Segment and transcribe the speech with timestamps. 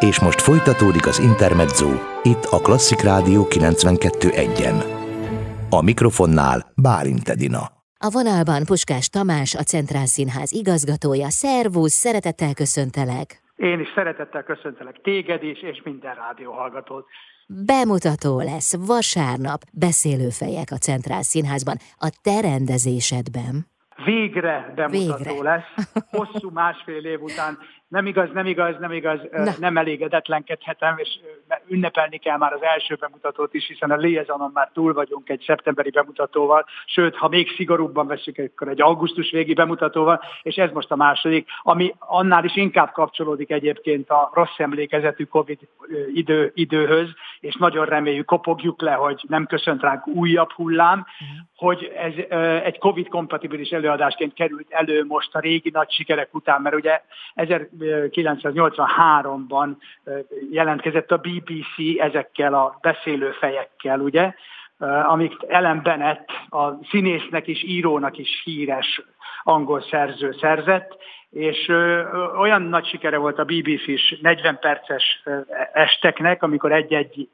[0.00, 1.88] És most folytatódik az Intermezzo,
[2.22, 4.84] itt a Klasszik Rádió 92.1-en.
[5.70, 7.60] A mikrofonnál Bálint Edina.
[7.98, 11.28] A vonalban Puskás Tamás, a Centrál Színház igazgatója.
[11.30, 13.42] Szervusz, szeretettel köszöntelek!
[13.56, 17.06] Én is szeretettel köszöntelek téged is, és minden rádióhallgatót.
[17.46, 23.66] Bemutató lesz vasárnap beszélőfejek a Centrál Színházban a te rendezésedben.
[24.04, 25.42] Végre bemutató Végre.
[25.42, 25.88] lesz.
[26.10, 27.58] Hosszú másfél év után
[27.88, 29.52] nem igaz, nem igaz, nem igaz, Na.
[29.58, 31.08] nem elégedetlenkedhetem, és
[31.68, 35.90] ünnepelni kell már az első bemutatót is, hiszen a liaisonon már túl vagyunk egy szeptemberi
[35.90, 40.96] bemutatóval, sőt, ha még szigorúbban veszük, akkor egy augusztus végi bemutatóval, és ez most a
[40.96, 45.58] második, ami annál is inkább kapcsolódik egyébként a rossz emlékezetű Covid
[46.12, 47.08] idő, időhöz,
[47.40, 51.38] és nagyon reméljük, kopogjuk le, hogy nem köszönt ránk újabb hullám, uh-huh.
[51.56, 52.12] hogy ez
[52.64, 57.02] egy Covid-kompatibilis előadásként került elő most a régi nagy sikerek után, mert ugye
[57.78, 59.76] 1983-ban
[60.50, 64.34] jelentkezett a BBC ezekkel a beszélőfejekkel, ugye,
[65.06, 69.02] amik Ellen Bennett, a színésznek és írónak is híres
[69.42, 70.96] angol szerző szerzett,
[71.30, 71.68] és
[72.38, 75.22] olyan nagy sikere volt a BBC is 40 perces
[75.72, 77.28] esteknek, amikor egy-egy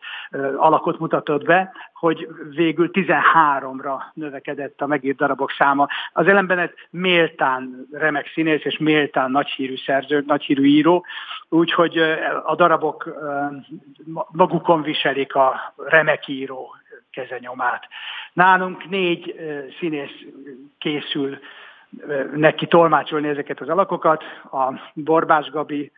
[0.56, 5.86] alakot mutatott be, hogy végül 13-ra növekedett a megírt darabok száma.
[6.12, 11.04] Az ellenben méltán remek színész és méltán nagyhírű szerző, nagyhírű író,
[11.48, 11.98] úgyhogy
[12.44, 13.14] a darabok
[14.30, 16.76] magukon viselik a remek író
[17.10, 17.88] kezenyomát.
[18.32, 19.34] Nálunk négy
[19.78, 20.24] színész
[20.78, 21.38] készül
[22.34, 25.92] neki tolmácsolni ezeket az alakokat, a Borbás Gabi,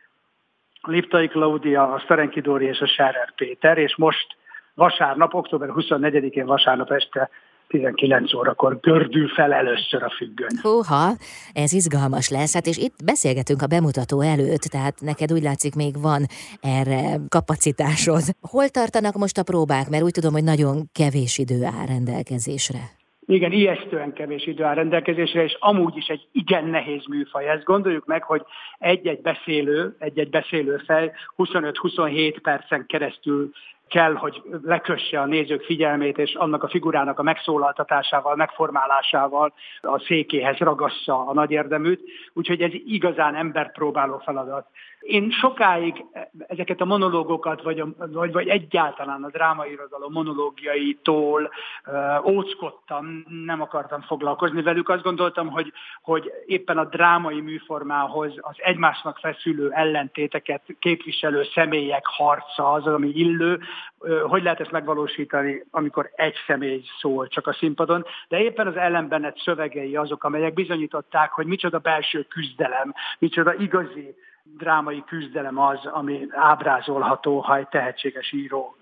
[0.81, 4.27] a Liptai Klaudia, a Szerenki Dóri és a Scherer Péter, és most
[4.73, 7.29] vasárnap, október 24-én vasárnap este
[7.67, 10.59] 19 órakor gördül fel először a függöny.
[10.61, 11.11] Húha,
[11.53, 16.01] ez izgalmas lesz, hát és itt beszélgetünk a bemutató előtt, tehát neked úgy látszik még
[16.01, 16.25] van
[16.61, 18.21] erre kapacitásod.
[18.41, 22.96] Hol tartanak most a próbák, mert úgy tudom, hogy nagyon kevés idő áll rendelkezésre.
[23.29, 27.49] Igen, ijesztően kevés idő áll rendelkezésre, és amúgy is egy igen nehéz műfaj.
[27.49, 28.45] Ezt gondoljuk meg, hogy
[28.77, 33.51] egy-egy beszélő, egy-egy beszélőfej 25-27 percen keresztül
[33.87, 40.57] kell, hogy lekösse a nézők figyelmét, és annak a figurának a megszólaltatásával, megformálásával a székéhez
[40.57, 42.01] ragassza a nagy érdeműt.
[42.33, 44.67] Úgyhogy ez igazán emberpróbáló feladat.
[45.07, 46.05] Én sokáig
[46.47, 51.49] ezeket a monológokat, vagy, a, vagy, vagy egyáltalán a drámairodalom monológiaitól
[51.85, 54.89] uh, óckodtam, nem akartam foglalkozni velük.
[54.89, 62.71] Azt gondoltam, hogy, hogy éppen a drámai műformához az egymásnak feszülő ellentéteket képviselő személyek harca
[62.71, 63.59] az, ami illő.
[63.99, 68.75] Uh, hogy lehet ezt megvalósítani, amikor egy személy szól csak a színpadon, de éppen az
[68.75, 74.15] ellenbenet szövegei azok, amelyek bizonyították, hogy micsoda belső küzdelem, micsoda igazi
[74.57, 78.75] drámai küzdelem az, ami ábrázolható, ha egy tehetséges író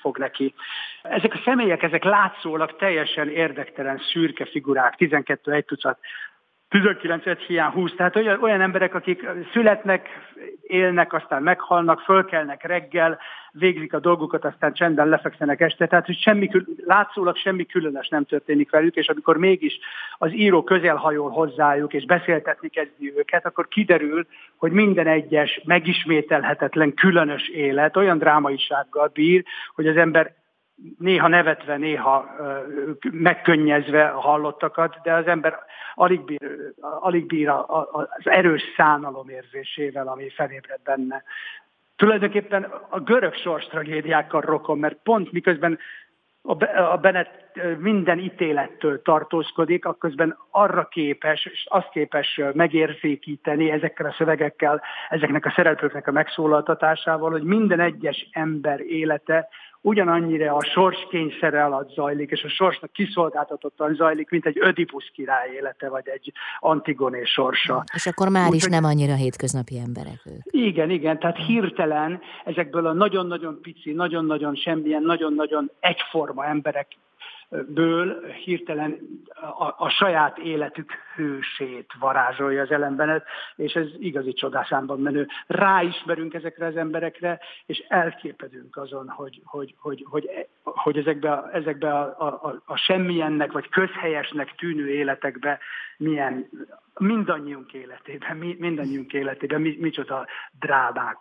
[0.00, 0.54] fog neki.
[1.02, 5.98] Ezek a személyek, ezek látszólag teljesen érdektelen, szürke figurák, 12 egy tucat
[6.68, 10.08] 19 egy hiány 20, tehát olyan, olyan emberek, akik születnek,
[10.62, 13.18] élnek, aztán meghalnak, fölkelnek reggel,
[13.52, 16.50] végzik a dolgukat, aztán csendben lefekszenek este, tehát hogy semmi,
[16.84, 19.78] látszólag semmi különös nem történik velük, és amikor mégis
[20.18, 27.48] az író közelhajol hozzájuk, és beszéltetni kezdi őket, akkor kiderül, hogy minden egyes megismételhetetlen, különös
[27.48, 30.34] élet olyan drámaisággal bír, hogy az ember
[30.98, 32.30] néha nevetve, néha
[33.10, 35.58] megkönnyezve hallottakat, de az ember
[35.94, 36.38] alig bír,
[37.00, 41.22] alig bír az erős szánalom érzésével, ami felébred benne.
[41.96, 45.78] Tulajdonképpen a görög sors tragédiákkal rokon, mert pont miközben
[46.90, 54.82] a Bennett minden ítélettől tartózkodik, akközben arra képes, és azt képes megérzékíteni ezekkel a szövegekkel,
[55.08, 59.48] ezeknek a szereplőknek a megszólaltatásával, hogy minden egyes ember élete
[59.80, 65.50] ugyanannyira a sors kényszere alatt zajlik, és a sorsnak kiszolgáltatottan zajlik, mint egy Ödipus király
[65.54, 67.84] élete, vagy egy Antigoné sorsa.
[67.94, 70.40] És akkor már Úgy, is nem annyira hétköznapi emberek ők.
[70.44, 76.86] Igen, igen, tehát hirtelen ezekből a nagyon-nagyon pici, nagyon-nagyon semmilyen, nagyon-nagyon egyforma emberek
[77.48, 78.98] ből hirtelen
[79.58, 83.24] a, a saját életük hősét varázsolja az ellenbenet,
[83.56, 85.26] és ez igazi csodászámban menő.
[85.46, 90.28] Ráismerünk ezekre az emberekre, és elképedünk azon, hogy, hogy, hogy, hogy,
[90.62, 95.58] hogy ezekbe, ezekbe a, a, a semmilyennek, vagy közhelyesnek tűnő életekbe
[95.96, 96.48] milyen
[96.98, 100.26] mindannyiunk életében, mindannyiunk életében mi, micsoda
[100.58, 101.18] drámák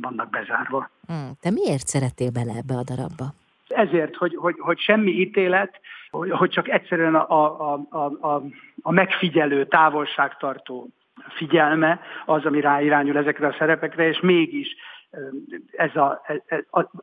[0.00, 0.90] vannak bezárva.
[1.06, 1.30] Hmm.
[1.40, 3.39] Te miért szerettél bele ebbe a darabba?
[3.70, 5.80] Ezért, hogy, hogy, hogy semmi ítélet,
[6.10, 8.42] hogy, csak egyszerűen a, a, a, a,
[8.82, 10.88] a megfigyelő, távolságtartó
[11.28, 14.76] figyelme az, ami ráirányul ezekre a szerepekre, és mégis
[15.72, 16.22] ez a,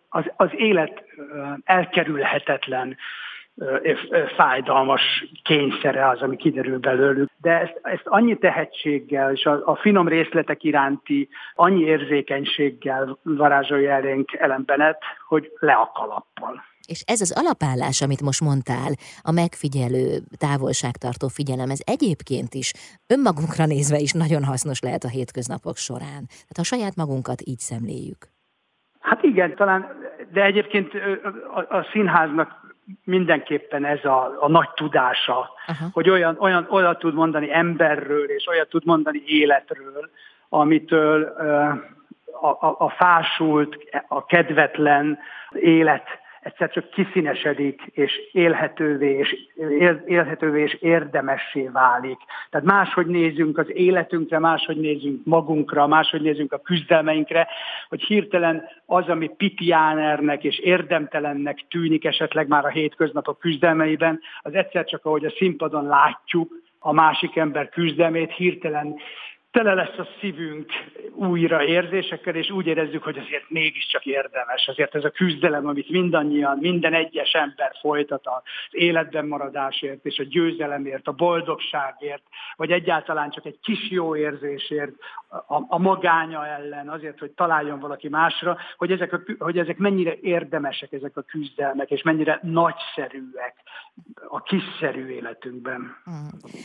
[0.10, 1.04] az, az élet
[1.64, 2.98] elkerülhetetlen
[4.36, 5.02] fájdalmas
[5.44, 7.30] kényszere az, ami kiderül belőlük.
[7.42, 14.34] De ezt, ezt annyi tehetséggel és a, a finom részletek iránti annyi érzékenységgel varázsolja elénk
[14.34, 16.64] Ellen Bennett, hogy le a kalappal.
[16.88, 22.74] És ez az alapállás, amit most mondtál, a megfigyelő, távolságtartó figyelem, ez egyébként is
[23.08, 26.24] önmagunkra nézve is nagyon hasznos lehet a hétköznapok során.
[26.30, 28.22] Tehát a saját magunkat így szemléljük.
[29.00, 29.86] Hát igen, talán,
[30.32, 30.94] de egyébként
[31.54, 32.67] a, a színháznak
[33.04, 35.86] mindenképpen ez a, a nagy tudása, Aha.
[35.92, 40.10] hogy olyan, olyan, olyan tud mondani emberről, és olyan tud mondani életről,
[40.50, 41.24] amitől
[42.42, 45.20] a, a, a fásult, a kedvetlen
[45.52, 46.08] élet
[46.48, 49.36] egyszer csak kiszínesedik, és élhetővé, és
[50.06, 52.18] élhetővé és érdemessé válik.
[52.50, 57.48] Tehát máshogy nézünk az életünkre, máshogy nézünk magunkra, máshogy nézünk a küzdelmeinkre,
[57.90, 64.86] hogy hirtelen az, ami pitiánernek és érdemtelennek tűnik esetleg már a hétköznapok küzdelmeiben, az egyszer
[64.86, 68.96] csak, ahogy a színpadon látjuk, a másik ember küzdelmét hirtelen
[69.52, 70.72] tele lesz a szívünk
[71.14, 74.68] újra érzésekkel, és úgy érezzük, hogy azért mégiscsak érdemes.
[74.68, 80.24] Azért ez a küzdelem, amit mindannyian, minden egyes ember folytat az életben maradásért, és a
[80.24, 82.24] győzelemért, a boldogságért,
[82.56, 84.92] vagy egyáltalán csak egy kis jó érzésért,
[85.30, 90.16] a, a magánya ellen, azért, hogy találjon valaki másra, hogy ezek, a, hogy ezek mennyire
[90.22, 93.56] érdemesek ezek a küzdelmek, és mennyire nagyszerűek
[94.30, 95.96] a kiszerű életünkben.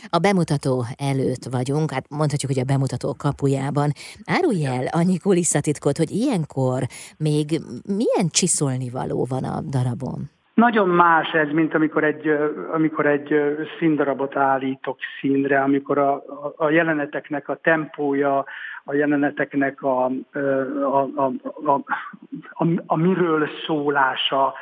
[0.09, 3.89] A bemutató előtt vagyunk, hát mondhatjuk, hogy a bemutató kapujában.
[4.25, 6.81] Árulj el annyi kulisszatitkot, hogy ilyenkor
[7.17, 7.45] még
[7.85, 10.29] milyen csiszolnivaló van a darabon?
[10.53, 12.27] Nagyon más ez, mint amikor egy,
[12.73, 13.33] amikor egy
[13.79, 16.23] színdarabot állítok színre, amikor a,
[16.57, 18.45] a jeleneteknek a tempója,
[18.83, 20.09] a jeleneteknek a, a,
[21.15, 21.31] a,
[21.63, 21.73] a,
[22.53, 24.53] a, a miről szólása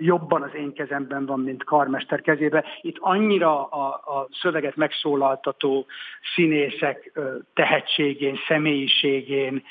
[0.00, 2.64] jobban az én kezemben van, mint karmester kezébe.
[2.80, 5.86] Itt annyira a, a szöveget megszólaltató
[6.34, 7.12] színészek
[7.54, 9.62] tehetségén, személyiségén,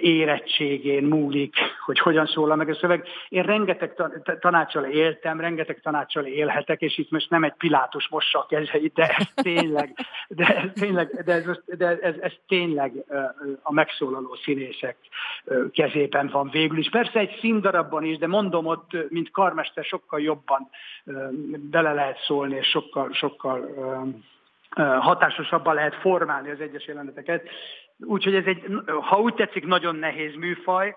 [0.00, 1.54] érettségén múlik,
[1.84, 3.06] hogy hogyan szólal meg a szöveg.
[3.28, 3.94] Én rengeteg
[4.40, 9.06] tanácsal éltem, rengeteg tanácsal élhetek, és itt most nem egy Pilátus mossa a kezeit, de
[9.06, 9.96] ez tényleg,
[10.28, 11.44] de ez tényleg, de ez,
[11.76, 12.92] de ez, ez tényleg
[13.62, 14.96] a megszólaló színészek
[15.72, 16.90] kezében van végül is.
[16.90, 20.68] Persze egy színdarabban is, de mondom ott, mint karmester sokkal jobban
[21.70, 23.68] bele lehet szólni, és sokkal, sokkal
[25.00, 27.48] hatásosabban lehet formálni az egyes jeleneteket.
[27.98, 28.64] Úgyhogy ez egy,
[29.00, 30.96] ha úgy tetszik, nagyon nehéz műfaj,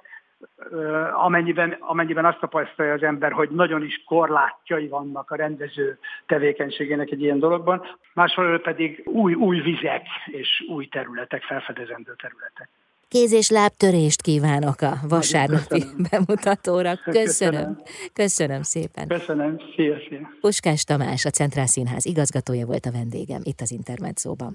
[1.14, 7.22] amennyiben, amennyiben azt tapasztalja az ember, hogy nagyon is korlátjai vannak a rendező tevékenységének egy
[7.22, 7.82] ilyen dologban,
[8.14, 12.70] másfelől pedig új, új vizek és új területek, felfedezendő területek.
[13.08, 16.08] Kéz és lábtörést kívánok a vasárnapi Köszönöm.
[16.12, 16.96] bemutatóra.
[17.04, 17.82] Köszönöm.
[18.14, 19.08] Köszönöm szépen.
[19.08, 19.58] Köszönöm.
[19.76, 20.30] Szia, szia.
[20.42, 24.54] Puskás Tamás, a Centrál Színház igazgatója volt a vendégem itt az Intermedzóban.